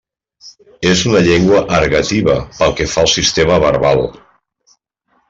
[0.91, 4.03] És una llengua ergativa pel que fa al sistema verbal.